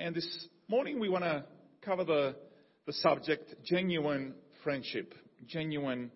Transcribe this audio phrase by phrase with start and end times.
[0.00, 1.44] And this morning we want to
[1.82, 2.36] cover the,
[2.86, 4.32] the subject genuine
[4.62, 5.12] friendship.
[5.48, 6.12] Genuine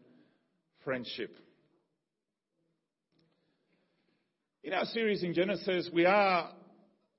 [0.85, 1.35] friendship.
[4.63, 6.53] In our series in Genesis, we are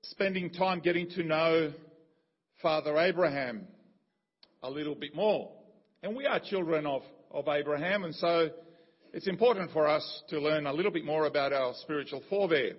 [0.04, 1.74] spending time getting to know
[2.62, 3.66] Father Abraham
[4.62, 5.52] a little bit more.
[6.02, 8.48] And we are children of, of Abraham, and so
[9.12, 12.76] it's important for us to learn a little bit more about our spiritual forebear.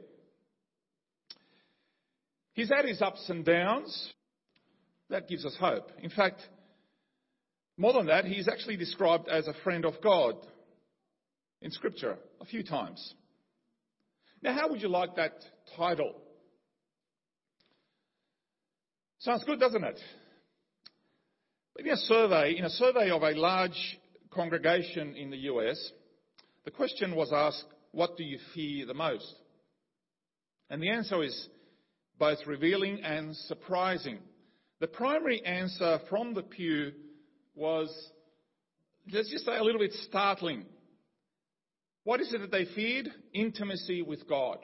[2.55, 4.13] He's had his ups and downs.
[5.09, 5.91] That gives us hope.
[6.01, 6.41] In fact,
[7.77, 10.35] more than that, he's actually described as a friend of God
[11.61, 13.13] in Scripture a few times.
[14.41, 15.33] Now, how would you like that
[15.75, 16.15] title?
[19.19, 19.99] Sounds good, doesn't it?
[21.77, 23.99] In a survey, in a survey of a large
[24.31, 25.91] congregation in the US,
[26.63, 29.35] the question was asked, what do you fear the most?
[30.69, 31.49] And the answer is
[32.19, 34.19] both revealing and surprising.
[34.79, 36.91] The primary answer from the pew
[37.55, 37.89] was,
[39.11, 40.65] let's just say a little bit startling.
[42.03, 43.09] What is it that they feared?
[43.33, 44.59] Intimacy with God.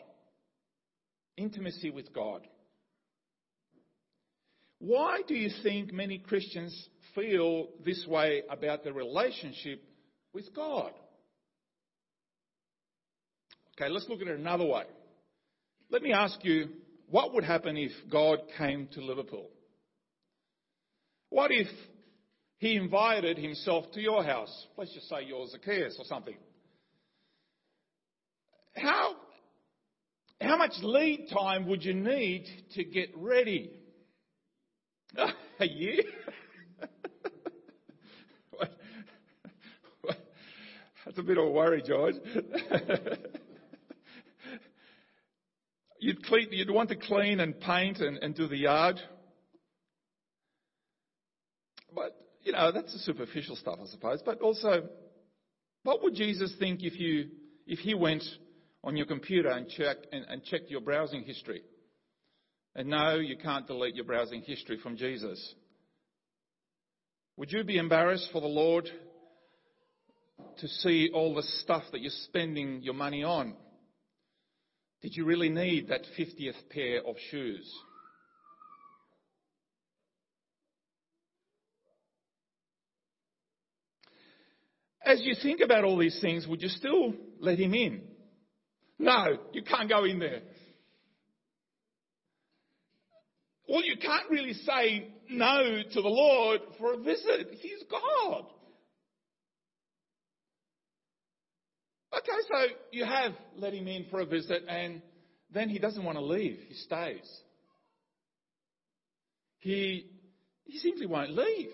[1.38, 2.46] Intimacy with God.
[4.80, 9.84] Why do you think many Christians feel this way about their relationship
[10.34, 10.92] with God?
[13.76, 14.84] Okay, let's look at it another way.
[15.90, 16.70] Let me ask you,
[17.12, 19.50] what would happen if God came to Liverpool?
[21.30, 21.68] What if
[22.58, 24.68] he invited himself to your house?
[24.78, 26.38] Let's just say you're Zacchaeus or something.
[28.76, 29.16] How,
[30.40, 32.46] how much lead time would you need
[32.76, 33.72] to get ready?
[35.60, 36.04] A year?
[41.06, 42.16] That's a bit of a worry, George.
[46.02, 49.00] you'd, clean, you'd want to clean and paint and, and do the yard.
[51.96, 54.22] But, you know, that's the superficial stuff, I suppose.
[54.26, 54.90] But also,
[55.84, 57.30] what would Jesus think if you,
[57.68, 58.24] if he went
[58.84, 61.62] on your computer and checked, and, and checked your browsing history?
[62.76, 65.56] And no, you can't delete your browsing history from Jesus.
[67.38, 68.90] Would you be embarrassed for the Lord
[70.58, 73.56] to see all the stuff that you're spending your money on?
[75.02, 77.72] Did you really need that 50th pair of shoes?
[85.04, 88.04] As you think about all these things, would you still let him in?
[89.00, 90.42] No, you can't go in there.
[93.68, 97.56] Well, you can't really say no to the Lord for a visit.
[97.60, 98.46] He's God.
[102.14, 105.02] Okay, so you have let him in for a visit and
[105.54, 106.60] then he doesn't want to leave.
[106.68, 107.30] He stays.
[109.60, 110.08] He,
[110.66, 111.70] he simply won't leave.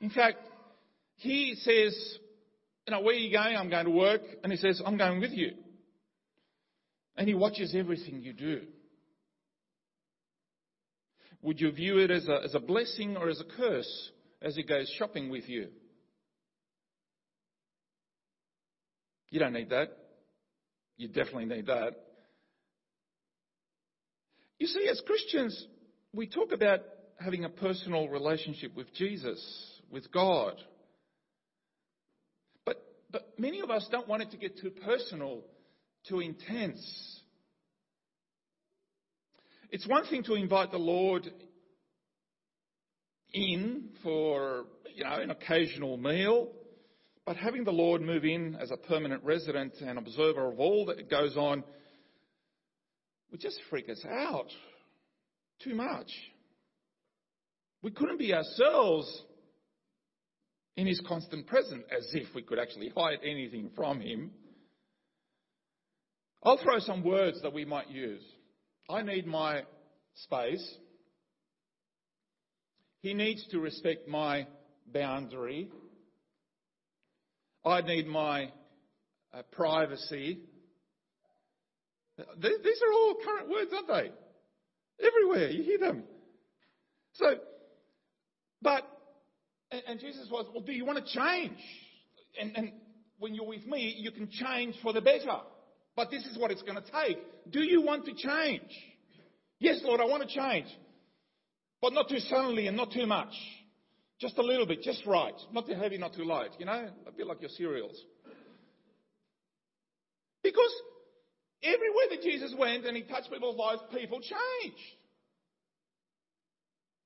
[0.00, 0.38] In fact,
[1.16, 2.18] he says,
[2.86, 3.56] you know, where are you going?
[3.56, 4.22] I'm going to work.
[4.42, 5.52] And he says, I'm going with you.
[7.16, 8.62] And he watches everything you do.
[11.42, 14.10] Would you view it as a, as a blessing or as a curse
[14.40, 15.68] as he goes shopping with you?
[19.32, 19.88] You don't need that.
[20.98, 21.94] You definitely need that.
[24.58, 25.66] You see, as Christians,
[26.12, 26.80] we talk about
[27.18, 29.42] having a personal relationship with Jesus,
[29.90, 30.52] with God.
[32.66, 35.40] But, but many of us don't want it to get too personal,
[36.06, 37.20] too intense.
[39.70, 41.26] It's one thing to invite the Lord
[43.32, 46.52] in for, you know, an occasional meal,
[47.24, 51.08] but having the Lord move in as a permanent resident and observer of all that
[51.08, 51.62] goes on
[53.30, 54.50] would just freak us out
[55.62, 56.10] too much.
[57.82, 59.22] We couldn't be ourselves
[60.76, 64.30] in his constant presence as if we could actually hide anything from him.
[66.42, 68.22] I'll throw some words that we might use.
[68.90, 69.62] I need my
[70.14, 70.76] space.
[73.00, 74.46] He needs to respect my
[74.92, 75.68] boundary.
[77.64, 78.50] I need my
[79.32, 80.40] uh, privacy.
[82.18, 85.06] These are all current words, aren't they?
[85.06, 86.04] Everywhere, you hear them.
[87.14, 87.26] So,
[88.60, 88.82] but,
[89.86, 91.58] and, Jesus was, well, do you want to change?
[92.40, 92.72] And, and
[93.18, 95.38] when you're with me, you can change for the better.
[95.96, 97.18] But this is what it's going to take.
[97.50, 98.70] Do you want to change?
[99.58, 100.66] Yes, Lord, I want to change.
[101.80, 103.32] But not too suddenly and not too much.
[104.22, 105.34] Just a little bit, just right.
[105.52, 106.50] Not too heavy, not too light.
[106.60, 108.00] You know, a bit like your cereals.
[110.44, 110.72] Because
[111.60, 114.78] everywhere that Jesus went and he touched people's lives, people changed.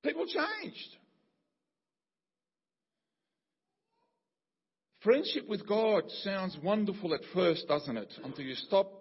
[0.04, 0.96] People changed.
[5.00, 8.12] Friendship with God sounds wonderful at first, doesn't it?
[8.24, 8.92] Until you stop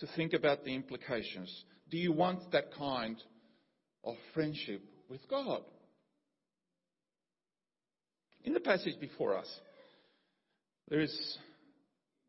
[0.00, 1.64] to think about the implications.
[1.90, 3.16] Do you want that kind
[4.04, 5.62] of friendship with God?
[8.44, 9.48] In the passage before us,
[10.88, 11.38] there is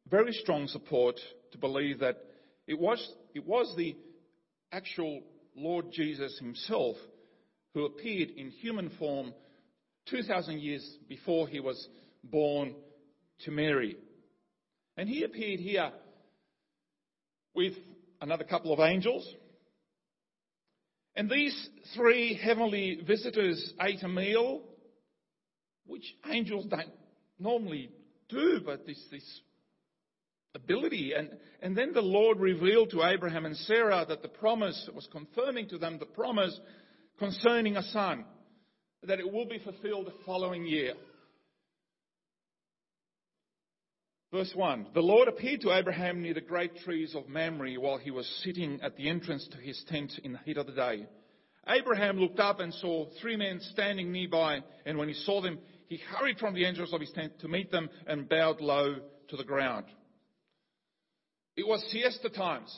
[0.09, 1.19] very strong support
[1.51, 2.17] to believe that
[2.67, 3.95] it was, it was the
[4.71, 5.21] actual
[5.55, 6.95] Lord Jesus himself
[7.73, 9.33] who appeared in human form
[10.09, 11.87] 2,000 years before he was
[12.23, 12.75] born
[13.41, 13.97] to Mary.
[14.97, 15.91] And he appeared here
[17.55, 17.73] with
[18.21, 19.27] another couple of angels.
[21.15, 24.61] And these three heavenly visitors ate a meal,
[25.85, 26.91] which angels don't
[27.39, 27.89] normally
[28.29, 29.41] do, but this, this
[30.55, 31.13] ability.
[31.15, 31.29] And,
[31.61, 35.77] and then the Lord revealed to Abraham and Sarah that the promise was confirming to
[35.77, 36.57] them the promise
[37.19, 38.25] concerning a son,
[39.03, 40.93] that it will be fulfilled the following year.
[44.31, 48.09] Verse 1 The Lord appeared to Abraham near the great trees of Mamre while he
[48.09, 51.05] was sitting at the entrance to his tent in the heat of the day.
[51.67, 55.97] Abraham looked up and saw three men standing nearby, and when he saw them, he
[55.97, 58.95] hurried from the entrance of his tent to meet them and bowed low
[59.29, 59.85] to the ground.
[61.55, 62.75] It was siesta times.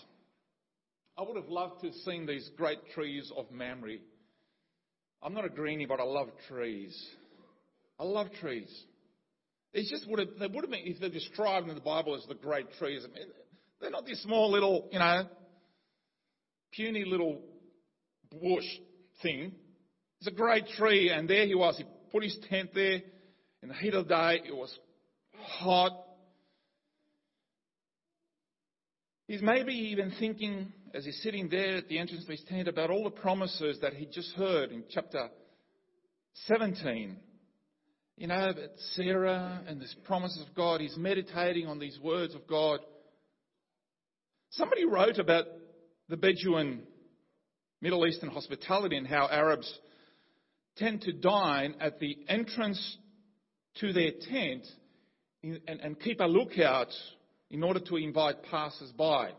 [1.17, 3.97] I would have loved to have seen these great trees of Mamre.
[5.23, 6.95] I'm not a greenie, but I love trees.
[7.99, 8.69] I love trees.
[9.73, 12.25] It just would have, they would have been, if they're described in the Bible as
[12.27, 13.27] the great trees, I mean,
[13.79, 15.27] they're not this small little, you know,
[16.73, 17.41] puny little
[18.29, 18.65] bush
[19.21, 19.53] thing.
[20.19, 21.77] It's a great tree, and there he was.
[21.77, 23.01] He put his tent there
[23.61, 24.41] in the heat of the day.
[24.47, 24.77] It was
[25.37, 25.91] hot.
[29.27, 32.91] He's maybe even thinking, as he's sitting there at the entrance of his tent, about
[32.91, 35.29] all the promises that he just heard in chapter
[36.45, 37.17] 17
[38.17, 42.47] you know, but Sarah and this promises of God, he's meditating on these words of
[42.47, 42.79] God.
[44.51, 45.45] Somebody wrote about
[46.07, 46.83] the Bedouin
[47.81, 49.79] Middle Eastern hospitality and how Arabs
[50.77, 52.97] tend to dine at the entrance
[53.75, 54.65] to their tent
[55.43, 56.93] and, and keep a lookout
[57.49, 59.31] in order to invite passers by.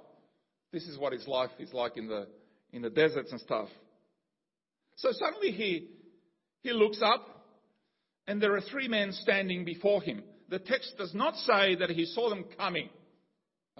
[0.72, 2.26] This is what his life is like in the,
[2.72, 3.68] in the deserts and stuff.
[4.96, 5.90] So suddenly he,
[6.60, 7.26] he looks up
[8.26, 10.22] and there are three men standing before him.
[10.48, 12.88] The text does not say that he saw them coming.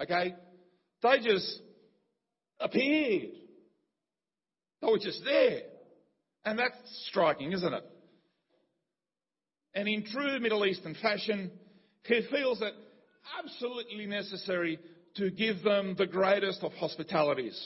[0.01, 0.35] Okay?
[1.01, 1.61] They just
[2.59, 3.31] appeared.
[4.81, 5.61] They were just there.
[6.47, 7.83] And that's striking, isn't it?
[9.75, 11.51] And in true Middle Eastern fashion,
[12.05, 12.73] he feels it
[13.37, 14.79] absolutely necessary
[15.17, 17.61] to give them the greatest of hospitalities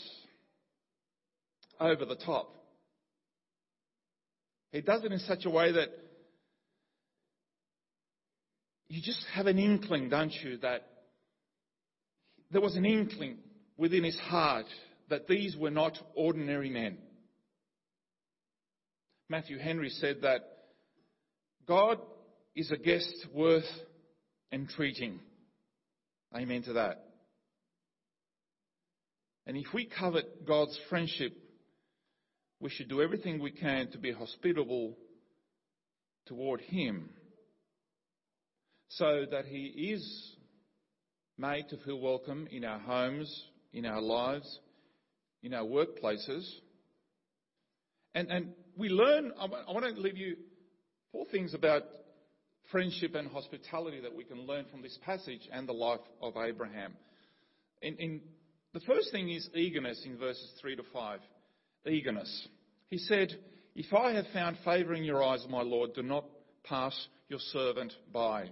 [1.80, 2.52] over the top.
[4.72, 5.90] He does it in such a way that
[8.88, 10.88] you just have an inkling, don't you, that
[12.50, 13.38] there was an inkling
[13.78, 14.66] within his heart
[15.12, 16.98] that these were not ordinary men.
[19.32, 20.42] Matthew Henry said that
[21.66, 22.00] God
[22.54, 23.64] is a guest worth
[24.52, 25.22] entreating.
[26.36, 27.02] Amen to that.
[29.48, 31.32] And if we covet God's friendship,
[32.60, 34.98] we should do everything we can to be hospitable
[36.26, 37.12] toward Him
[38.90, 40.36] so that He is
[41.38, 44.60] made to feel welcome in our homes, in our lives,
[45.42, 46.46] in our workplaces.
[48.14, 50.36] And, and we learn, I want to leave you
[51.12, 51.84] four things about
[52.72, 56.94] friendship and hospitality that we can learn from this passage and the life of Abraham.
[57.82, 58.22] In, in,
[58.74, 61.20] the first thing is eagerness in verses 3 to 5.
[61.88, 62.48] Eagerness.
[62.90, 63.34] He said,
[63.76, 66.26] If I have found favour in your eyes, my Lord, do not
[66.64, 68.50] pass your servant by.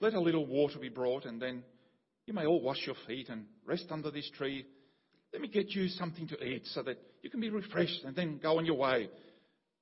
[0.00, 1.64] Let a little water be brought, and then
[2.26, 4.66] you may all wash your feet and rest under this tree.
[5.34, 8.38] Let me get you something to eat so that you can be refreshed and then
[8.40, 9.08] go on your way.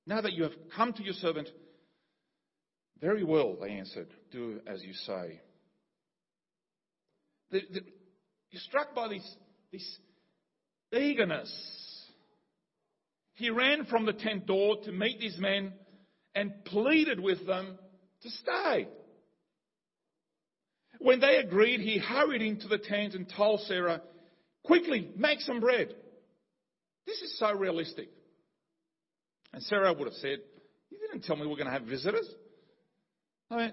[0.06, 1.47] Now that you have come to your servant,
[3.02, 5.42] very well, they answered, do as you say.
[7.50, 7.80] The, the,
[8.50, 9.37] you're struck by this,
[9.71, 9.99] this
[10.90, 11.52] eagerness.
[13.35, 15.75] He ran from the tent door to meet these men
[16.35, 17.76] and pleaded with them
[18.23, 18.88] to stay.
[20.99, 24.00] When they agreed, he hurried into the tent and told Sarah,
[24.64, 25.95] Quickly, make some bread.
[27.07, 28.09] This is so realistic.
[29.52, 30.38] And Sarah would have said,
[30.90, 32.28] You didn't tell me we're going to have visitors.
[33.50, 33.73] I mean,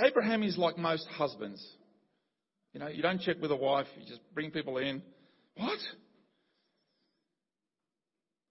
[0.00, 1.64] Abraham is like most husbands.
[2.72, 5.02] You know, you don't check with a wife, you just bring people in.
[5.56, 5.78] What?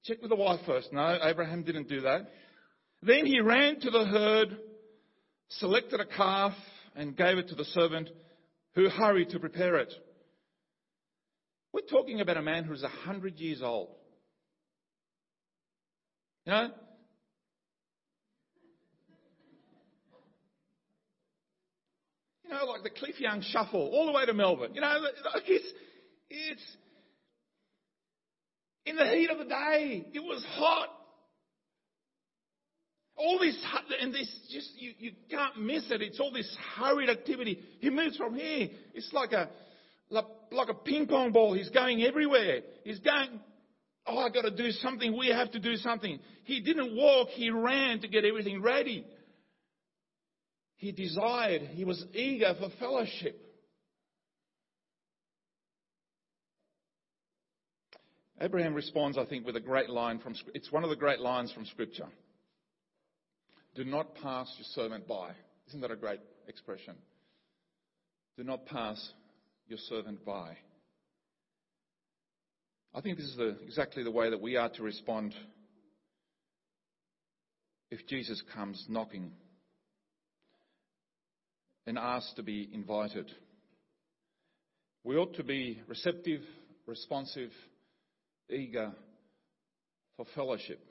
[0.03, 0.91] Check with the wife first.
[0.91, 2.31] No, Abraham didn't do that.
[3.03, 4.57] Then he ran to the herd,
[5.49, 6.53] selected a calf,
[6.95, 8.09] and gave it to the servant
[8.77, 9.91] who hurried to prepare it.
[11.73, 13.89] We're talking about a man who's a hundred years old.
[16.45, 16.69] You know?
[22.43, 24.75] You know, like the Cliff Young shuffle all the way to Melbourne.
[24.75, 24.95] You know,
[25.47, 25.73] it's,
[26.29, 26.77] it's
[28.85, 30.05] in the heat of the day.
[30.13, 30.89] It was hot.
[33.17, 33.57] All this,
[33.99, 36.01] and this just, you, you can't miss it.
[36.01, 37.59] It's all this hurried activity.
[37.79, 38.69] He moves from here.
[38.93, 39.49] It's like a,
[40.09, 41.53] like, like a ping pong ball.
[41.53, 42.61] He's going everywhere.
[42.83, 43.39] He's going,
[44.05, 45.17] oh, I've got to do something.
[45.17, 46.19] We have to do something.
[46.43, 47.29] He didn't walk.
[47.29, 49.03] He ran to get everything ready.
[50.77, 53.41] He desired, he was eager for fellowship.
[58.39, 61.51] Abraham responds, I think, with a great line from, it's one of the great lines
[61.51, 62.05] from Scripture.
[63.77, 65.29] Do not pass your servant by.
[65.67, 66.95] Isn't that a great expression?
[68.35, 69.13] Do not pass
[69.67, 70.57] your servant by.
[72.95, 75.35] I think this is the, exactly the way that we are to respond
[77.91, 79.31] if Jesus comes knocking
[81.85, 83.31] and asks to be invited.
[85.03, 86.41] We ought to be receptive,
[86.87, 87.51] responsive,
[88.49, 88.91] eager
[90.15, 90.83] for fellowship,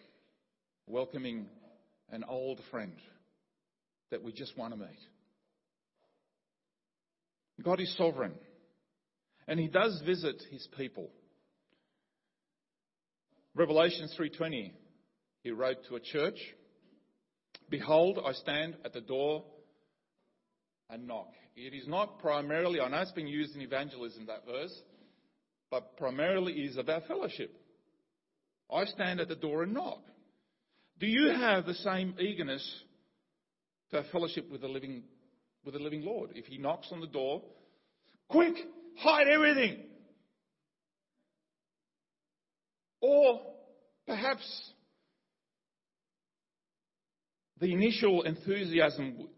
[0.87, 1.47] welcoming
[2.11, 2.97] an old friend
[4.11, 5.01] that we just want to meet.
[7.63, 8.35] God is sovereign,
[9.49, 11.11] and He does visit His people.
[13.55, 14.73] Revelation 3:20,
[15.43, 16.39] He wrote to a church,
[17.71, 19.45] "Behold, I stand at the door
[20.91, 24.83] and knock." It is not primarily, I know it's been used in evangelism that verse,
[25.71, 27.51] but primarily is about fellowship.
[28.71, 30.03] I stand at the door and knock.
[30.99, 32.65] Do you have the same eagerness
[33.91, 35.03] to fellowship with the living,
[35.65, 36.31] with the living Lord?
[36.35, 37.43] If He knocks on the door,
[38.29, 38.55] quick,
[38.97, 39.85] hide everything.
[43.01, 43.43] Or
[44.07, 44.73] perhaps
[47.61, 49.29] the initial enthusiasm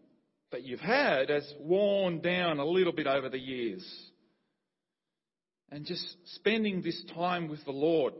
[0.51, 3.85] that you've had has worn down a little bit over the years.
[5.71, 6.03] And just
[6.35, 8.13] spending this time with the Lord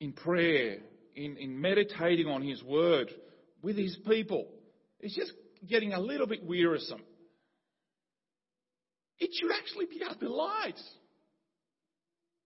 [0.00, 0.78] in prayer,
[1.16, 3.10] in, in meditating on His Word
[3.62, 4.46] with His people.
[5.00, 5.32] It's just
[5.68, 7.02] getting a little bit wearisome.
[9.18, 10.78] It should actually be our delight.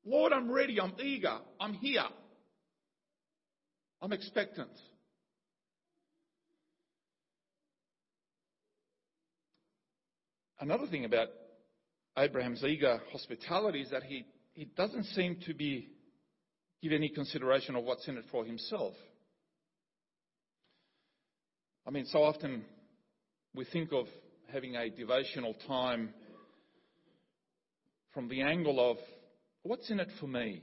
[0.04, 2.04] Lord, I'm ready, I'm eager, I'm here.
[4.00, 4.70] I'm expectant.
[10.58, 11.28] Another thing about
[12.16, 15.88] Abraham's eager hospitality is that he, he doesn't seem to be
[16.82, 18.94] give any consideration of what's in it for himself.
[21.86, 22.64] I mean, so often
[23.54, 24.06] we think of
[24.52, 26.10] having a devotional time
[28.12, 28.96] from the angle of
[29.62, 30.62] what's in it for me?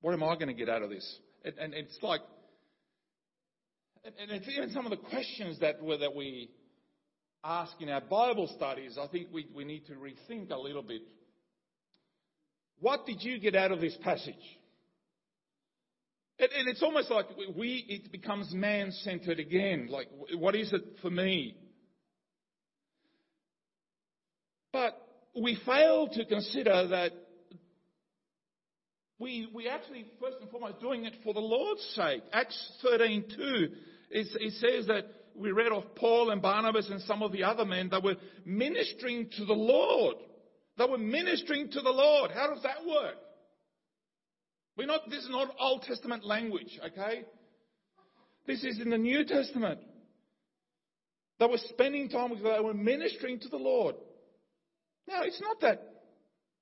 [0.00, 1.18] What am I going to get out of this?
[1.44, 2.20] And, and it's like,
[4.04, 6.50] and it's even some of the questions that, that we
[7.42, 11.02] ask in our Bible studies, I think we, we need to rethink a little bit.
[12.80, 14.34] What did you get out of this passage?
[16.38, 17.26] And, and it's almost like
[17.56, 19.88] we, it becomes man centered again.
[19.90, 21.56] Like, what is it for me?
[24.72, 25.00] But
[25.40, 27.12] we fail to consider that
[29.18, 32.22] we, we actually, first and foremost, doing it for the Lord's sake.
[32.32, 33.68] Acts 13 2,
[34.10, 35.04] it, it says that
[35.36, 39.28] we read of Paul and Barnabas and some of the other men that were ministering
[39.36, 40.16] to the Lord.
[40.76, 42.32] They were ministering to the Lord.
[42.32, 43.16] How does that work?
[44.76, 47.24] We're not, this is not Old Testament language, okay?
[48.46, 49.80] This is in the New Testament.
[51.38, 53.96] They were spending time with God, they were ministering to the Lord.
[55.06, 55.94] Now, it's not that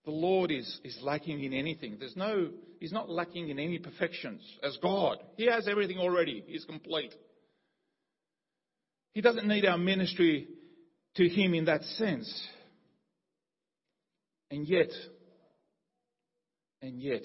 [0.05, 1.97] the Lord is, is lacking in anything.
[1.99, 2.51] There's no,
[2.81, 5.19] He's not lacking in any perfections as God.
[5.37, 6.43] He has everything already.
[6.47, 7.15] He's complete.
[9.15, 10.49] He doesn't need our ministry
[11.17, 12.49] to Him in that sense.
[14.51, 14.91] And yet,
[16.81, 17.23] and yet,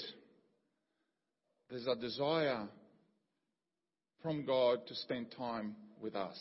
[1.69, 2.67] there's a desire
[4.21, 6.39] from God to spend time with us.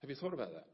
[0.00, 0.66] Have you thought about that?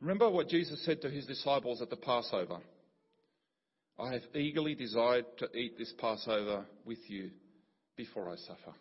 [0.00, 2.58] Remember what Jesus said to his disciples at the Passover
[3.98, 7.30] I have eagerly desired to eat this Passover with you
[7.96, 8.74] before I suffer.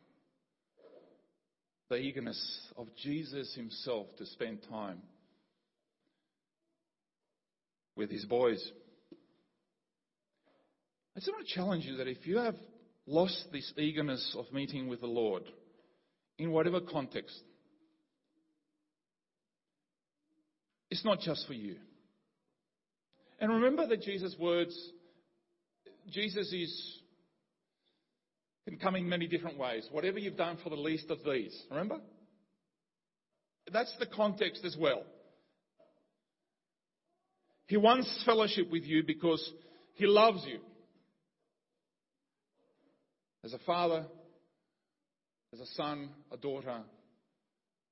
[1.90, 5.02] The eagerness of Jesus himself to spend time
[7.96, 8.72] with his boys.
[11.16, 12.56] I just want to challenge you that if you have
[13.06, 15.44] lost this eagerness of meeting with the Lord,
[16.40, 17.40] in whatever context,
[20.90, 21.76] it's not just for you.
[23.40, 24.76] And remember that Jesus' words,
[26.12, 27.00] Jesus is
[28.66, 29.88] can come in many different ways.
[29.92, 31.98] Whatever you've done for the least of these, remember?
[33.72, 35.04] That's the context as well.
[37.68, 39.52] He wants fellowship with you because
[39.96, 40.60] he loves you.
[43.44, 44.06] As a father,
[45.52, 46.82] as a son, a daughter,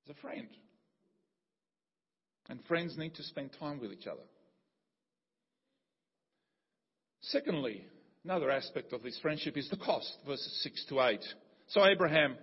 [0.05, 0.48] as a friend.
[2.50, 4.24] And friends need to spend time with each other.
[7.22, 7.86] Secondly,
[8.24, 11.20] another aspect of this friendship is the cost, verses 6 to 8.
[11.67, 12.36] So Abraham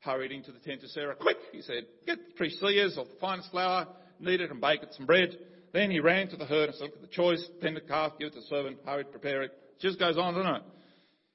[0.00, 1.14] hurried into the tent of Sarah.
[1.14, 3.86] Quick, he said, get three seahs of the finest flour,
[4.18, 5.36] knead it and bake it some bread.
[5.72, 8.40] Then he ran to the herd and selected the choice, tender calf, give it to
[8.40, 9.52] the servant, hurried, prepare it.
[9.80, 10.62] Just goes on, doesn't it?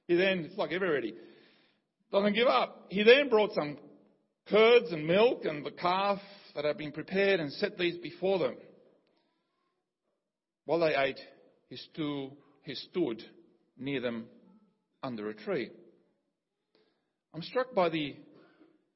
[0.09, 1.13] He then, it's like everybody,
[2.11, 2.87] doesn't give up.
[2.89, 3.77] He then brought some
[4.47, 6.17] curds and milk and the calf
[6.55, 8.55] that had been prepared and set these before them.
[10.65, 11.19] While they ate,
[11.69, 12.31] he stood,
[12.63, 13.21] he stood
[13.77, 14.25] near them
[15.03, 15.69] under a tree.
[17.31, 18.15] I'm struck by the,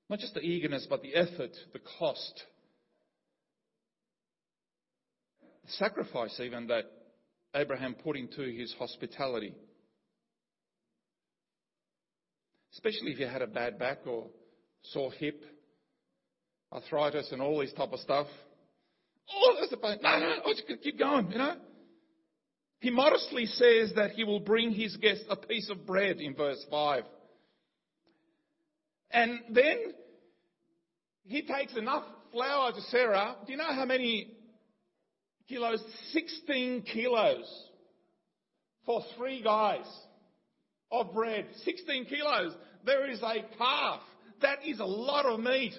[0.10, 2.44] not just the eagerness, but the effort, the cost,
[5.64, 6.86] the sacrifice even that
[7.54, 9.54] Abraham put into his hospitality.
[12.74, 14.28] Especially if you had a bad back or
[14.82, 15.42] sore hip,
[16.72, 18.28] arthritis and all this type of stuff.
[19.32, 20.00] Oh, that's the pain.
[20.02, 21.56] No, no, just keep going, you know.
[22.80, 26.64] He modestly says that he will bring his guest a piece of bread in verse
[26.70, 27.04] 5.
[29.12, 29.94] And then
[31.24, 33.36] he takes enough flour to Sarah.
[33.46, 34.32] Do you know how many
[35.48, 35.82] kilos?
[36.12, 37.70] 16 kilos
[38.86, 39.86] for three guys
[40.94, 41.48] of bread.
[41.66, 42.54] 16 kilos.
[42.86, 44.00] There is a calf.
[44.42, 45.74] That is a lot of meat.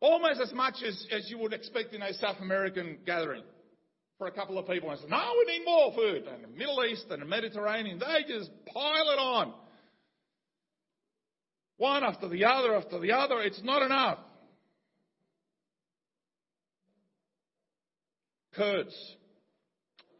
[0.00, 3.42] Almost as much as, as you would expect in a South American gathering
[4.18, 4.90] for a couple of people.
[4.90, 6.26] And say, no, we need more food.
[6.26, 9.52] And the Middle East and the Mediterranean, they just pile it on.
[11.76, 13.40] One after the other after the other.
[13.40, 14.18] It's not enough.
[18.54, 19.16] Kurds.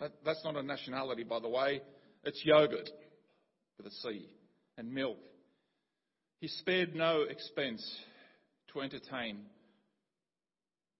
[0.01, 1.83] That, that's not a nationality, by the way.
[2.25, 2.89] It's yogurt
[3.77, 4.27] with a C
[4.79, 5.19] and milk.
[6.41, 7.87] He spared no expense
[8.73, 9.41] to entertain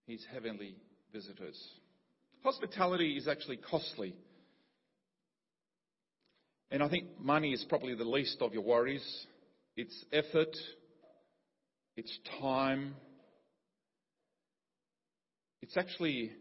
[0.07, 0.77] his heavenly
[1.13, 1.59] visitors.
[2.45, 4.15] Hospitality is actually costly.
[6.71, 9.05] And I think money is probably the least of your worries.
[9.77, 10.55] It's effort,
[11.97, 12.95] it's time,
[15.63, 16.33] it's actually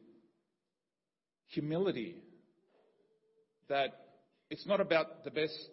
[1.47, 2.15] humility
[3.69, 3.93] that
[4.49, 5.69] it's not about the best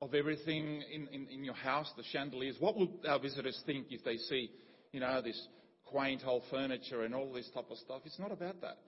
[0.00, 2.56] of everything in, in, in, your house, the chandeliers.
[2.60, 4.50] What will our visitors think if they see,
[4.92, 5.40] you know, this
[5.84, 8.02] quaint old furniture and all this type of stuff?
[8.04, 8.78] It's not about that.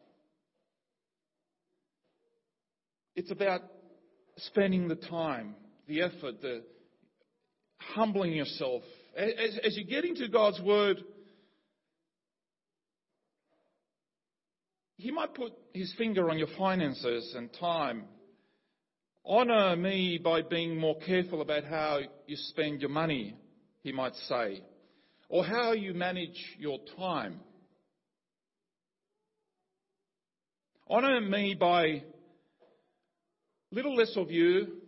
[3.17, 3.63] It's about
[4.37, 5.57] spending the time,
[5.89, 6.63] the effort, the
[7.79, 8.83] humbling yourself.
[9.17, 10.99] As, as you get into God's Word,
[14.99, 18.05] He might put His finger on your finances and time.
[19.25, 23.37] Honour me by being more careful about how you spend your money,
[23.83, 24.63] He might say,
[25.29, 27.41] or how you manage your time.
[30.91, 32.03] Honour me by
[33.71, 34.79] little less of you.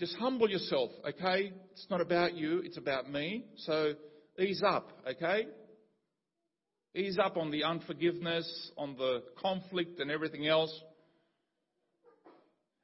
[0.00, 1.52] Just humble yourself, okay?
[1.72, 3.44] It's not about you, it's about me.
[3.58, 3.92] So
[4.38, 5.46] ease up, okay?
[6.94, 10.72] Ease up on the unforgiveness, on the conflict and everything else.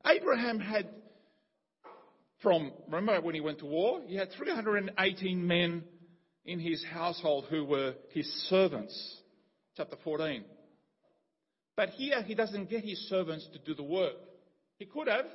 [0.07, 0.88] Abraham had,
[2.40, 4.03] from, remember when he went to war?
[4.07, 5.83] He had 318 men
[6.45, 9.21] in his household who were his servants.
[9.77, 10.45] Chapter 14.
[11.77, 14.14] But here he doesn't get his servants to do the work.
[14.79, 15.27] He could have.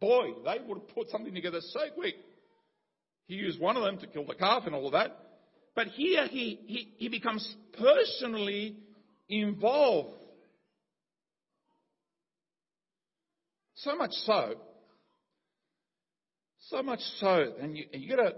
[0.00, 2.14] Boy, they would have put something together so quick.
[3.26, 5.23] He used one of them to kill the calf and all of that.
[5.74, 8.76] But here he, he, he becomes personally
[9.28, 10.20] involved.
[13.76, 14.54] So much so,
[16.70, 18.34] so much so, and you, you gotta,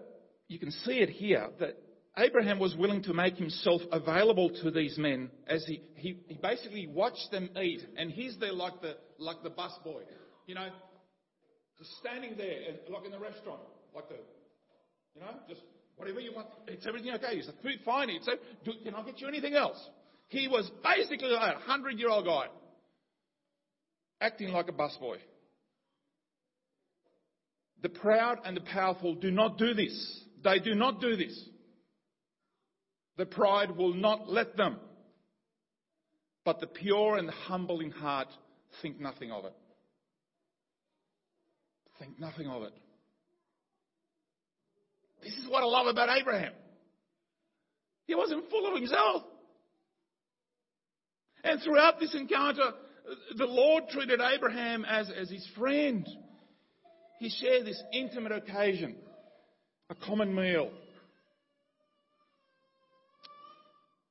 [0.49, 1.77] you can see it here, that
[2.19, 6.89] Abraham was willing to make himself available to these men as he, he, he basically
[6.89, 10.01] watched them eat, and he's there like the, like the bus boy,
[10.47, 10.69] you know,
[11.79, 13.61] just standing there, like in the restaurant,
[13.95, 14.17] like the,
[15.15, 15.61] you know, just
[15.97, 16.49] whatever you want.
[16.69, 17.37] It's everything okay?
[17.37, 18.11] Is the food fine?
[18.11, 18.27] It's,
[18.65, 19.79] do, can I get you anything else?
[20.29, 22.47] He was basically a hundred year old guy.
[24.21, 25.17] acting like a busboy.
[27.83, 30.21] The proud and the powerful do not do this.
[30.43, 31.39] They do not do this.
[33.17, 34.79] The pride will not let them.
[36.45, 38.29] But the pure and humble in heart
[38.83, 39.55] think nothing of it.
[41.99, 42.73] Think nothing of it.
[45.23, 46.53] This is what I love about Abraham.
[48.07, 49.23] He wasn't full of himself.
[51.43, 52.73] And throughout this encounter,
[53.37, 56.07] the Lord treated Abraham as, as his friend.
[57.19, 58.97] He shared this intimate occasion,
[59.91, 60.71] a common meal.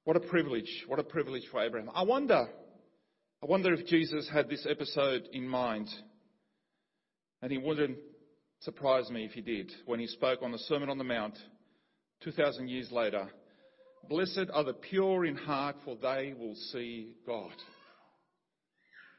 [0.06, 0.86] What a privilege.
[0.88, 1.90] What a privilege for Abraham.
[1.94, 2.48] I wonder,
[3.44, 5.90] I wonder if Jesus had this episode in mind.
[7.42, 7.98] And he wouldn't
[8.66, 11.38] surprise me if he did when he spoke on the Sermon on the Mount
[12.24, 13.30] 2,000 years later.
[14.10, 17.54] Blessed are the pure in heart, for they will see God.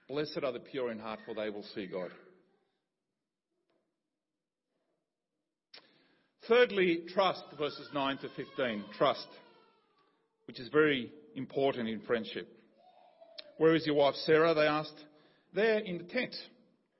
[0.09, 2.11] Blessed are the pure in heart, for they will see God.
[6.49, 8.85] Thirdly, trust, verses 9 to 15.
[8.99, 9.27] Trust,
[10.47, 12.49] which is very important in friendship.
[13.59, 14.55] Where is your wife Sarah?
[14.55, 15.05] They asked.
[15.55, 16.35] There in the tent,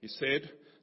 [0.01, 0.51] he said.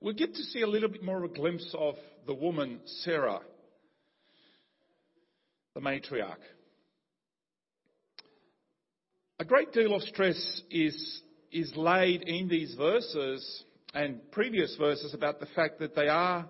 [0.00, 1.94] We get to see a little bit more of a glimpse of
[2.26, 3.40] the woman Sarah,
[5.74, 6.36] the matriarch.
[9.40, 15.40] A great deal of stress is, is laid in these verses and previous verses about
[15.40, 16.46] the fact that they are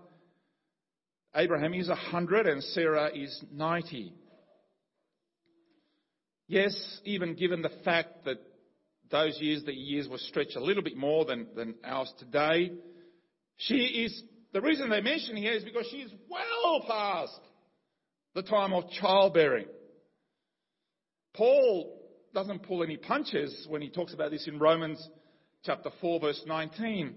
[1.37, 4.13] Abraham is 100 and Sarah is 90.
[6.47, 8.39] Yes, even given the fact that
[9.11, 12.71] those years, the years were stretched a little bit more than, than ours today,
[13.57, 17.41] she is, the reason they mention here is because she is well past
[18.35, 19.67] the time of childbearing.
[21.35, 22.01] Paul
[22.33, 25.09] doesn't pull any punches when he talks about this in Romans
[25.65, 27.15] chapter 4 verse 19.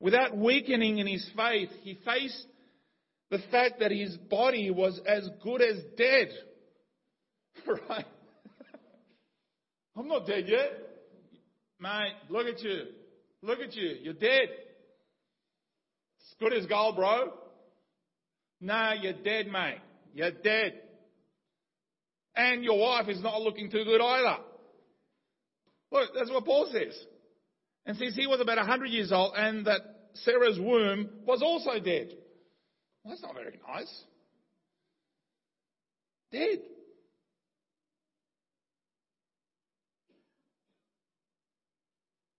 [0.00, 2.46] Without weakening in his faith, he faced
[3.30, 6.28] the fact that his body was as good as dead.
[7.88, 8.04] right?
[9.96, 10.70] I'm not dead yet.
[11.78, 12.82] Mate, look at you.
[13.42, 13.96] Look at you.
[14.02, 14.48] You're dead.
[16.32, 17.32] As good as gold, bro.
[18.60, 19.80] No, you're dead, mate.
[20.14, 20.80] You're dead.
[22.34, 24.42] And your wife is not looking too good either.
[25.90, 26.98] Look, that's what Paul says.
[27.84, 29.80] And since he was about 100 years old and that
[30.14, 32.14] Sarah's womb was also dead.
[33.04, 34.04] Well, that's not very nice.
[36.30, 36.60] Dead.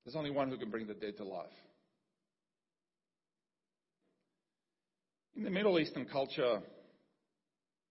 [0.03, 1.45] There's only one who can bring the dead to life.
[5.35, 6.61] In the Middle Eastern culture,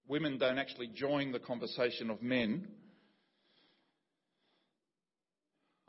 [0.07, 2.69] women don't actually join the conversation of men.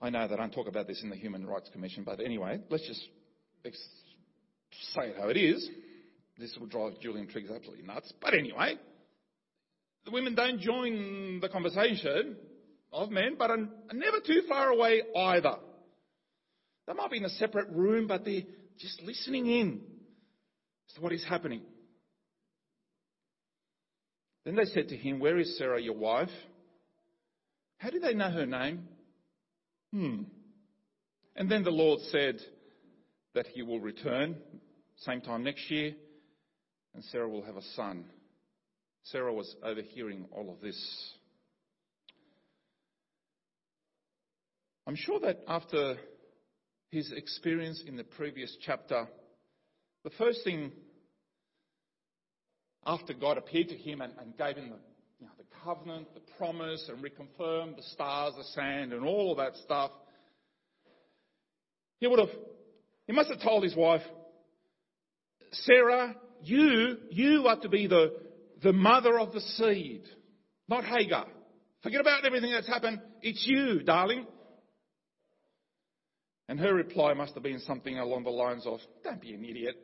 [0.01, 2.87] I know I don't talk about this in the Human Rights Commission, but anyway, let's
[2.87, 3.07] just
[4.93, 5.69] say it how it is.
[6.39, 8.11] This will drive Gillian Triggs absolutely nuts.
[8.19, 8.79] But anyway,
[10.05, 12.35] the women don't join the conversation
[12.91, 15.57] of men, but are never too far away either.
[16.87, 18.41] They might be in a separate room, but they're
[18.79, 19.81] just listening in
[20.89, 21.61] as to what is happening.
[24.45, 26.29] Then they said to him, Where is Sarah, your wife?
[27.77, 28.87] How do they know her name?
[29.91, 30.23] Hmm.
[31.35, 32.39] And then the Lord said
[33.33, 34.35] that he will return
[34.97, 35.93] same time next year
[36.93, 38.05] and Sarah will have a son.
[39.03, 41.11] Sarah was overhearing all of this.
[44.85, 45.97] I'm sure that after
[46.91, 49.07] his experience in the previous chapter,
[50.03, 50.71] the first thing
[52.85, 54.77] after God appeared to him and, and gave him the,
[55.19, 59.37] you know, the covenant, the promise, and reconfirmed the stars, the sand, and all of
[59.37, 59.91] that stuff,
[61.99, 62.29] he would have,
[63.07, 64.01] he must have told his wife,
[65.53, 68.13] Sarah, you, you are to be the,
[68.61, 70.03] the mother of the seed,
[70.67, 71.27] not Hagar.
[71.81, 72.99] Forget about everything that's happened.
[73.21, 74.25] It's you, darling.
[76.49, 79.75] And her reply must have been something along the lines of, Don't be an idiot.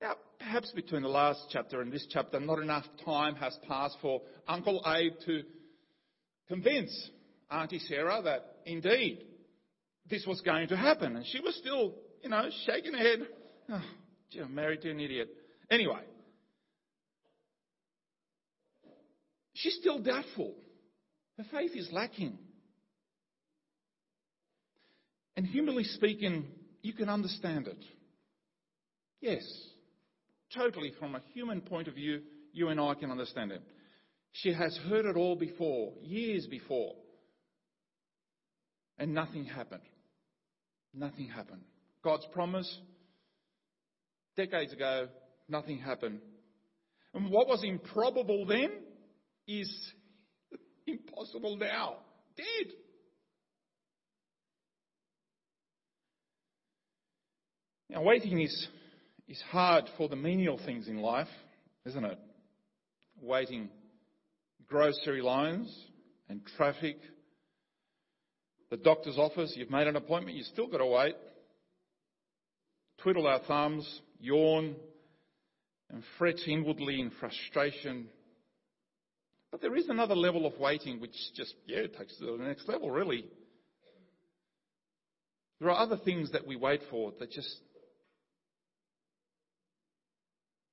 [0.00, 4.20] Now, perhaps between the last chapter and this chapter, not enough time has passed for
[4.48, 5.42] Uncle Abe to
[6.48, 7.10] convince
[7.50, 9.24] Auntie Sarah that indeed
[10.10, 11.16] this was going to happen.
[11.16, 13.20] And she was still, you know, shaking her head.
[13.70, 13.82] Oh,
[14.30, 15.28] gee, I'm married to an idiot.
[15.70, 16.02] Anyway,
[19.54, 20.54] she's still doubtful.
[21.38, 22.36] Her faith is lacking.
[25.36, 26.46] And humanly speaking,
[26.82, 27.82] you can understand it.
[29.20, 29.44] Yes,
[30.54, 33.62] totally from a human point of view, you and I can understand it.
[34.32, 36.94] She has heard it all before, years before.
[38.98, 39.82] And nothing happened.
[40.94, 41.62] Nothing happened.
[42.02, 42.78] God's promise,
[44.36, 45.08] decades ago,
[45.48, 46.20] nothing happened.
[47.14, 48.70] And what was improbable then
[49.46, 49.70] is
[50.86, 51.96] impossible now.
[52.36, 52.72] Dead.
[57.90, 58.68] Now, waiting is,
[59.32, 61.26] is hard for the menial things in life,
[61.86, 62.18] isn't it?
[63.22, 63.70] Waiting
[64.68, 65.74] grocery lines
[66.28, 66.98] and traffic,
[68.70, 71.14] the doctor's office, you've made an appointment, you've still got to wait.
[72.98, 74.76] Twiddle our thumbs, yawn,
[75.90, 78.08] and fret inwardly in frustration.
[79.50, 82.90] But there is another level of waiting which just, yeah, takes to the next level,
[82.90, 83.24] really.
[85.58, 87.56] There are other things that we wait for that just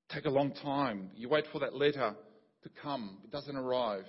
[0.09, 1.11] take a long time.
[1.15, 2.15] You wait for that letter
[2.63, 4.05] to come, it doesn't arrive.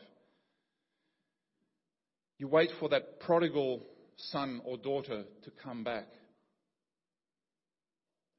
[2.38, 3.86] You wait for that prodigal
[4.16, 6.06] son or daughter to come back,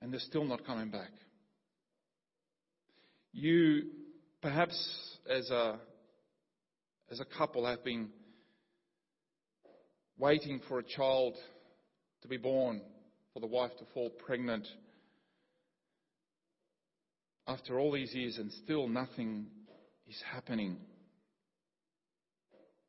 [0.02, 1.12] and they're still not coming back.
[3.32, 3.84] You,
[4.42, 4.76] perhaps
[5.30, 5.80] as a,
[7.12, 8.10] as a couple, have been
[10.18, 11.36] waiting for a child
[12.24, 12.82] to be born,
[13.34, 14.68] for the wife to fall pregnant
[17.48, 19.48] after all these years and still nothing
[20.08, 20.78] is happening.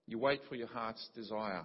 [0.06, 1.64] You wait for your heart's desire.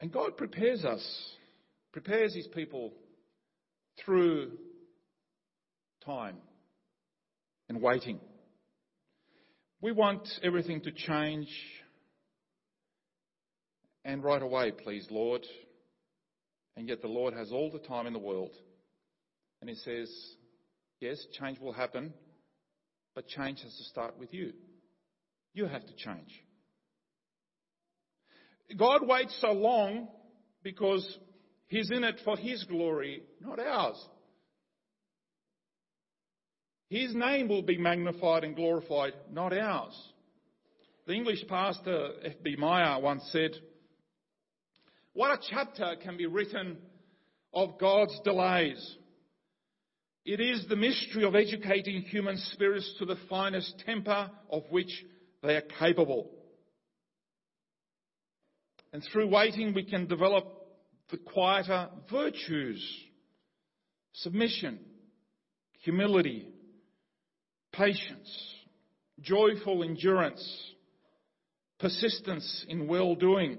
[0.00, 1.02] And God prepares us,
[1.92, 2.92] prepares His people
[4.04, 4.52] through
[6.04, 6.36] time
[7.68, 8.18] and waiting.
[9.80, 11.48] We want everything to change
[14.04, 15.46] and right away, please, Lord.
[16.76, 18.52] And yet the Lord has all the time in the world.
[19.60, 20.10] And He says,
[21.00, 22.12] yes, change will happen,
[23.14, 24.52] but change has to start with you.
[25.54, 26.42] You have to change.
[28.76, 30.08] God waits so long
[30.62, 31.18] because
[31.68, 33.96] He's in it for His glory, not ours.
[36.88, 39.98] His name will be magnified and glorified, not ours.
[41.06, 42.56] The English pastor F.B.
[42.56, 43.52] Meyer once said,
[45.14, 46.78] what a chapter can be written
[47.52, 48.96] of God's delays.
[50.24, 55.04] It is the mystery of educating human spirits to the finest temper of which
[55.42, 56.30] they are capable.
[58.92, 60.46] And through waiting, we can develop
[61.10, 62.82] the quieter virtues
[64.14, 64.78] submission,
[65.80, 66.46] humility,
[67.72, 68.54] patience,
[69.20, 70.72] joyful endurance,
[71.80, 73.58] persistence in well doing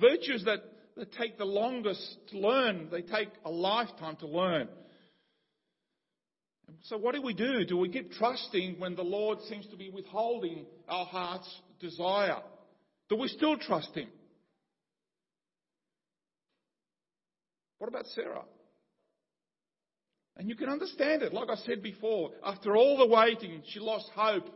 [0.00, 0.60] Virtues that,
[0.96, 4.68] that take the longest to learn, they take a lifetime to learn.
[6.84, 7.64] So, what do we do?
[7.64, 12.40] Do we keep trusting when the Lord seems to be withholding our heart's desire?
[13.08, 14.08] Do we still trust Him?
[17.78, 18.44] What about Sarah?
[20.36, 21.34] And you can understand it.
[21.34, 24.48] Like I said before, after all the waiting, she lost hope.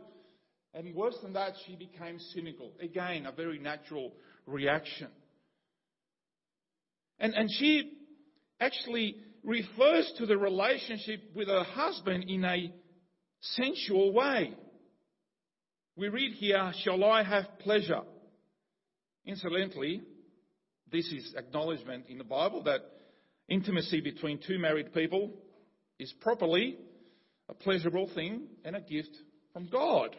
[0.73, 2.71] And worse than that, she became cynical.
[2.81, 4.13] Again, a very natural
[4.45, 5.07] reaction.
[7.19, 7.91] And, and she
[8.59, 12.73] actually refers to the relationship with her husband in a
[13.41, 14.53] sensual way.
[15.95, 18.01] We read here, Shall I have pleasure?
[19.25, 20.01] Incidentally,
[20.91, 22.81] this is acknowledgement in the Bible that
[23.47, 25.31] intimacy between two married people
[25.99, 26.77] is properly
[27.47, 29.15] a pleasurable thing and a gift
[29.53, 30.15] from God.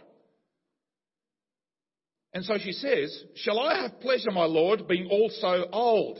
[2.32, 6.18] And so she says, Shall I have pleasure, my Lord, being also old?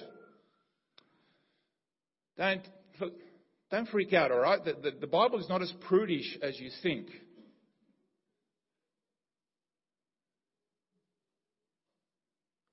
[2.38, 2.62] Don't,
[3.70, 4.62] don't freak out, all right?
[4.64, 7.08] The, the, the Bible is not as prudish as you think.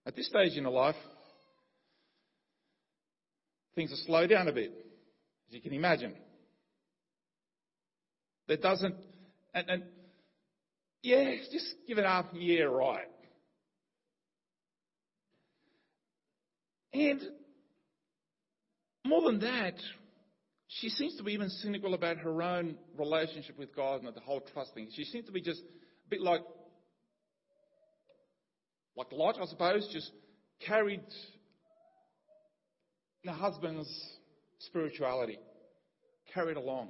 [0.06, 0.95] At this stage in your life,
[3.73, 4.71] things are slowed down a bit,
[5.47, 6.13] as you can imagine.
[8.49, 8.95] That doesn't,
[9.54, 9.84] and, and
[11.02, 13.08] yeah, just give it up, yeah, right.
[16.93, 17.21] And
[19.06, 19.76] more than that,
[20.68, 24.42] she seems to be even cynical about her own relationship with God and the whole
[24.54, 24.88] trust thing.
[24.94, 26.42] She seems to be just a bit like,
[28.96, 30.12] like Lot, I suppose, just
[30.66, 31.02] carried
[33.24, 33.89] the husband's
[34.60, 35.38] spirituality,
[36.34, 36.89] carried along.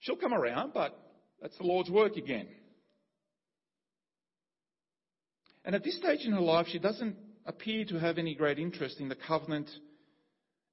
[0.00, 0.98] She'll come around, but
[1.40, 2.48] that's the Lord's work again.
[5.64, 7.16] And at this stage in her life, she doesn't
[7.48, 9.68] appear to have any great interest in the covenant,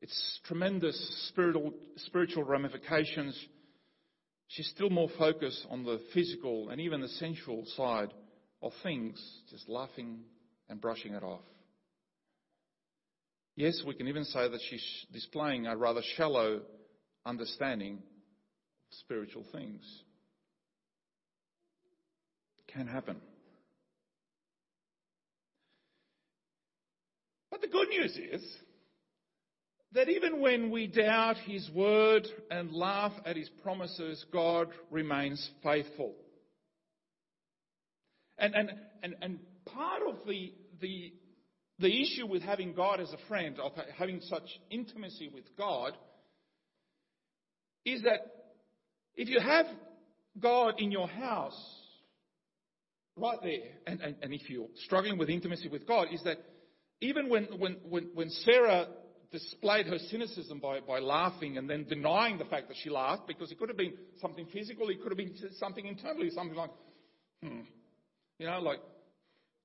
[0.01, 3.39] its tremendous spiritual, ramifications.
[4.49, 8.09] She's still more focused on the physical and even the sensual side
[8.61, 9.17] of things,
[9.49, 10.19] just laughing
[10.69, 11.41] and brushing it off.
[13.55, 16.61] Yes, we can even say that she's displaying a rather shallow
[17.25, 19.81] understanding of spiritual things.
[22.67, 23.21] Can happen.
[27.65, 28.55] The good news is
[29.93, 36.13] that even when we doubt His word and laugh at His promises, God remains faithful.
[38.37, 41.13] And, and, and, and part of the, the,
[41.79, 45.93] the issue with having God as a friend, of having such intimacy with God,
[47.85, 48.19] is that
[49.15, 49.65] if you have
[50.39, 51.57] God in your house,
[53.15, 56.39] right there, and, and, and if you're struggling with intimacy with God, is that
[57.01, 58.87] even when, when, when, when Sarah
[59.31, 63.51] displayed her cynicism by, by laughing and then denying the fact that she laughed, because
[63.51, 66.69] it could have been something physical, it could have been something internally, something like,
[67.43, 67.61] hmm,
[68.39, 68.79] you know, like,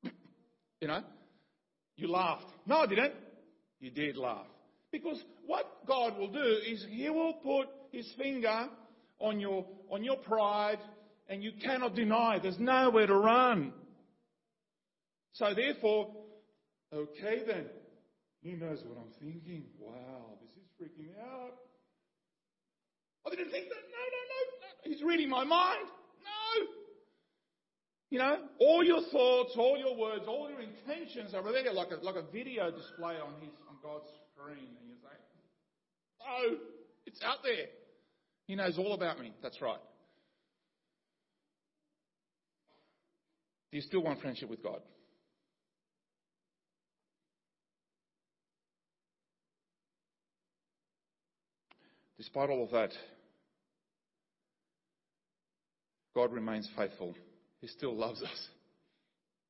[0.81, 1.03] you know,
[1.97, 2.47] you laughed.
[2.67, 3.15] No, I didn't.
[3.81, 4.47] You did laugh.
[4.91, 8.69] Because what God will do is He will put His finger
[9.21, 10.79] on your, on your pride
[11.29, 12.39] and you cannot deny.
[12.43, 13.73] There's nowhere to run.
[15.35, 16.09] So therefore,
[16.93, 17.67] okay then.
[18.43, 19.65] He knows what I'm thinking.
[19.79, 21.53] Wow, this is freaking me out.
[23.27, 23.77] I didn't think that.
[23.77, 24.91] No, no, no.
[24.91, 25.87] He's reading my mind.
[26.25, 26.67] No.
[28.09, 32.05] You know, all your thoughts, all your words, all your intentions are there like a,
[32.05, 34.67] like a video display on his on God's screen.
[34.81, 35.17] And you're say,
[36.27, 36.57] Oh,
[37.07, 37.67] it's out there.
[38.47, 39.33] He knows all about me.
[39.43, 39.79] That's right.
[43.71, 44.81] Do you still want friendship with God?
[52.21, 52.91] Despite all of that,
[56.15, 57.15] God remains faithful.
[57.63, 58.49] He still loves us,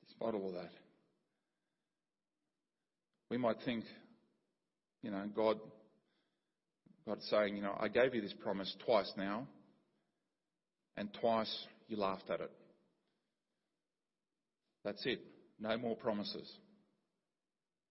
[0.06, 0.70] despite all of that.
[3.28, 3.82] We might think,
[5.02, 5.58] you know, God,
[7.08, 9.48] God saying, you know, I gave you this promise twice now,
[10.96, 11.52] and twice
[11.88, 12.52] you laughed at it.
[14.84, 15.20] That's it.
[15.58, 16.48] No more promises.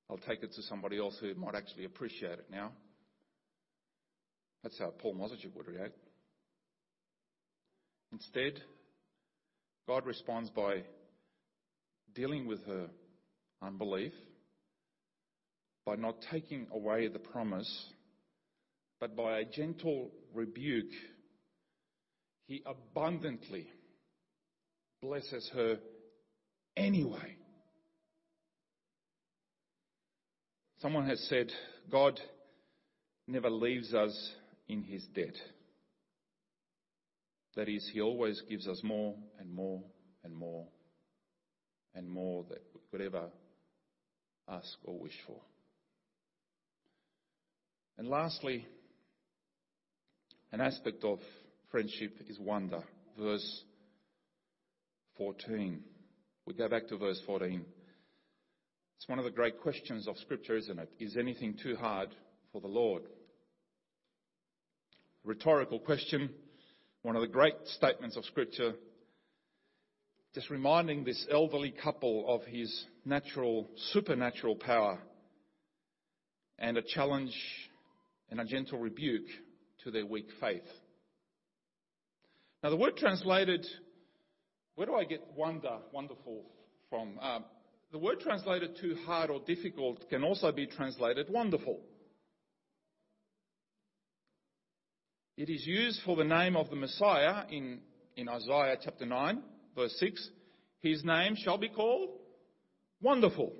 [0.10, 2.72] I'll take it to somebody else who might actually appreciate it now.
[4.63, 5.95] That's how Paul Mosichuk would react.
[8.12, 8.60] Instead,
[9.88, 10.84] God responds by
[12.13, 12.88] dealing with her
[13.62, 14.13] unbelief,
[15.86, 17.86] by not taking away the promise,
[19.00, 20.91] but by a gentle rebuke,
[22.48, 23.67] he abundantly
[25.02, 25.78] blesses her
[26.76, 27.36] anyway.
[30.82, 31.52] Someone has said,
[31.91, 32.19] God
[33.28, 34.32] never leaves us
[34.69, 35.36] in his debt.
[37.55, 39.84] That is, he always gives us more and more
[40.23, 40.67] and more
[41.95, 43.25] and more that we could ever
[44.47, 45.41] ask or wish for.
[47.97, 48.65] And lastly,
[50.51, 51.19] an aspect of
[51.71, 52.82] friendship is wonder.
[53.17, 53.63] Verse
[55.17, 55.84] 14.
[56.45, 57.65] We go back to verse 14.
[58.97, 60.89] It's one of the great questions of Scripture, isn't it?
[60.99, 62.10] Is anything too hard
[62.51, 63.03] for the Lord?
[65.30, 66.32] Rhetorical question,
[67.04, 68.74] one of the great statements of Scripture,
[70.34, 74.98] just reminding this elderly couple of his natural, supernatural power
[76.58, 77.32] and a challenge
[78.32, 79.27] and a gentle rebuke
[79.84, 80.65] to their weak faith.
[82.63, 83.67] Now, the word translated
[84.73, 86.42] where do I get wonder, wonderful
[86.90, 87.19] from?
[87.21, 87.42] Uh,
[87.92, 91.82] the word translated too hard or difficult can also be translated wonderful.
[95.40, 97.79] It is used for the name of the Messiah in,
[98.17, 99.42] in Isaiah chapter 9,
[99.73, 100.29] verse 6.
[100.81, 102.10] His name shall be called
[103.02, 103.54] Wonderful.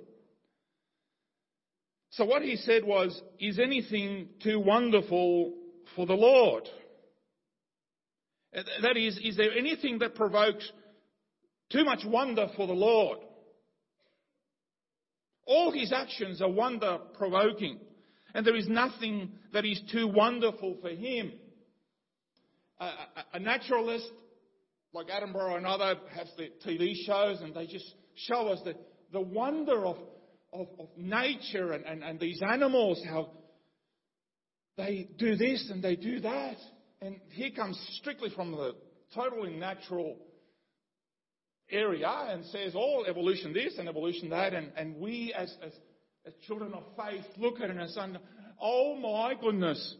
[2.10, 5.54] So what he said was, is anything too wonderful
[5.96, 6.68] for the Lord?
[8.52, 10.70] That is, is there anything that provokes
[11.72, 13.20] too much wonder for the Lord.
[15.46, 17.78] All his actions are wonder provoking.
[18.34, 21.32] And there is nothing that is too wonderful for him.
[22.80, 22.90] A,
[23.34, 24.10] a, naturalist
[24.94, 28.74] like Attenborough and other have the TV shows and they just show us the,
[29.12, 29.96] the wonder of,
[30.52, 33.30] of, of nature and, and, and these animals, how
[34.76, 36.56] they do this and they do that.
[37.02, 38.74] And he comes strictly from the
[39.14, 40.16] totally natural
[41.70, 44.54] area and says all evolution this and evolution that.
[44.54, 45.72] And, and we as, as,
[46.26, 48.00] as children of faith look at it and say,
[48.60, 49.96] oh my goodness.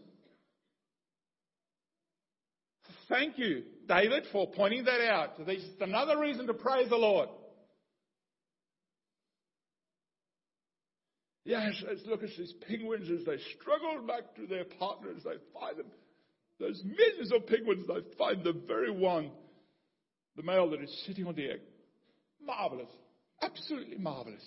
[3.10, 5.36] Thank you, David, for pointing that out.
[5.44, 7.28] This is another reason to praise the Lord.
[11.44, 15.22] Yes, let's look at these penguins as they struggle back to their partners.
[15.24, 15.86] They find them.
[16.60, 19.32] Those millions of penguins, they find the very one,
[20.36, 21.60] the male that is sitting on the egg.
[22.40, 22.90] Marvelous.
[23.42, 24.44] Absolutely marvelous.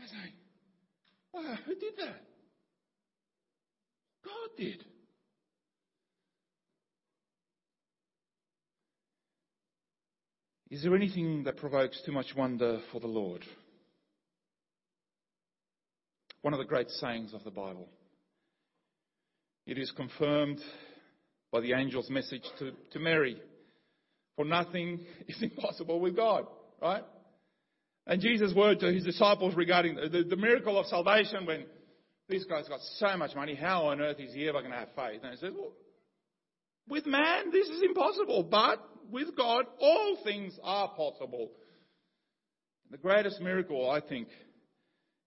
[0.00, 0.32] I say,
[1.66, 2.22] who did that?
[4.24, 4.84] God did.
[10.74, 13.44] Is there anything that provokes too much wonder for the Lord?
[16.42, 17.88] One of the great sayings of the Bible.
[19.68, 20.58] It is confirmed
[21.52, 23.40] by the angel's message to, to Mary.
[24.34, 26.48] For nothing is impossible with God,
[26.82, 27.04] right?
[28.08, 31.66] And Jesus' word to his disciples regarding the, the, miracle of salvation when
[32.28, 34.88] this guy's got so much money, how on earth is he ever going to have
[34.96, 35.20] faith?
[35.22, 35.70] And he says, well,
[36.88, 41.50] with man, this is impossible, but with God, all things are possible.
[42.90, 44.28] The greatest miracle, I think,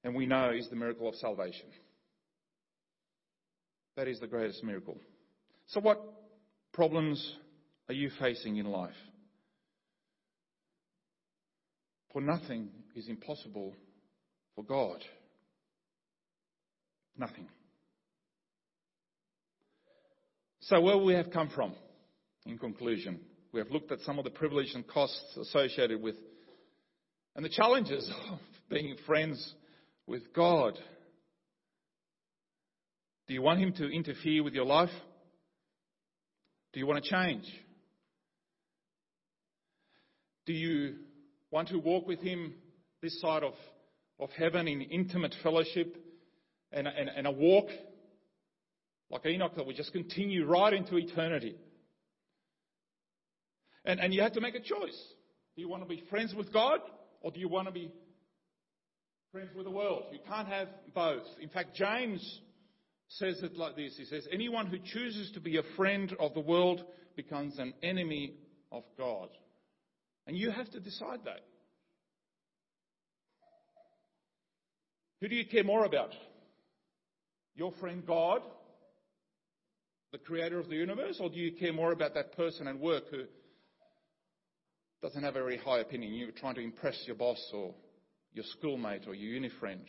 [0.03, 1.67] and we know, is the miracle of salvation.
[3.95, 4.97] That is the greatest miracle.
[5.67, 6.01] So, what
[6.71, 7.35] problems
[7.89, 8.95] are you facing in life?
[12.13, 13.75] For nothing is impossible
[14.55, 15.03] for God.
[17.17, 17.47] Nothing.
[20.61, 21.73] So, where we have come from,
[22.45, 23.19] in conclusion,
[23.51, 26.15] we have looked at some of the privilege and costs associated with,
[27.35, 28.39] and the challenges of
[28.69, 29.53] being friends
[30.05, 30.77] with God.
[33.27, 34.89] Do you want Him to interfere with your life?
[36.73, 37.45] Do you want to change?
[40.45, 40.95] Do you
[41.51, 42.53] want to walk with Him
[43.01, 43.53] this side of,
[44.19, 45.95] of heaven in intimate fellowship
[46.71, 47.67] and, and, and a walk
[49.09, 51.55] like Enoch that we just continue right into eternity?
[53.87, 55.01] And, and you have to make a choice.
[55.55, 56.81] Do you want to be friends with God
[57.21, 57.89] or do you want to be
[59.31, 60.03] friends with the world?
[60.11, 61.23] You can't have both.
[61.41, 62.41] In fact, James
[63.07, 66.41] says it like this He says, Anyone who chooses to be a friend of the
[66.41, 66.83] world
[67.15, 68.33] becomes an enemy
[68.73, 69.29] of God.
[70.27, 71.45] And you have to decide that.
[75.21, 76.11] Who do you care more about?
[77.55, 78.41] Your friend God,
[80.11, 83.05] the creator of the universe, or do you care more about that person at work
[83.09, 83.23] who
[85.01, 86.13] doesn't have a very high opinion?
[86.13, 87.73] You're trying to impress your boss or
[88.33, 89.81] your schoolmate or your uni friend.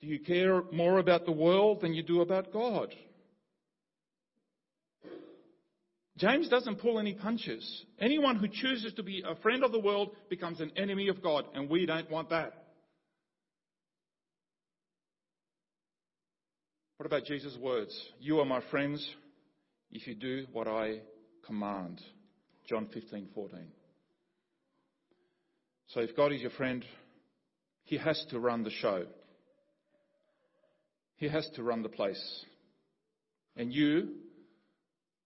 [0.00, 2.94] Do you care more about the world than you do about God?
[6.16, 7.84] James doesn't pull any punches.
[7.98, 11.46] Anyone who chooses to be a friend of the world becomes an enemy of God,
[11.54, 12.52] and we don't want that.
[16.98, 17.98] What about Jesus' words?
[18.20, 19.06] You are my friends
[19.90, 21.00] if you do what I
[21.46, 22.00] command.
[22.66, 23.70] John 15:14.
[25.88, 26.84] So if God is your friend,
[27.84, 29.06] he has to run the show.
[31.16, 32.44] He has to run the place.
[33.56, 34.16] And you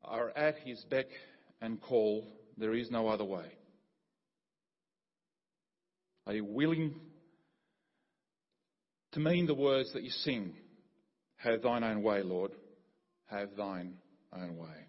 [0.03, 1.07] are at his beck
[1.61, 2.26] and call.
[2.57, 3.47] There is no other way.
[6.26, 6.95] Are you willing
[9.12, 10.55] to mean the words that you sing?
[11.36, 12.51] Have thine own way, Lord.
[13.30, 13.95] Have thine
[14.32, 14.88] own way.